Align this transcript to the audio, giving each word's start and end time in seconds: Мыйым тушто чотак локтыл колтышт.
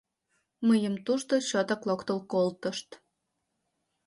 Мыйым 0.67 0.95
тушто 1.05 1.33
чотак 1.49 1.81
локтыл 1.87 2.19
колтышт. 2.31 2.89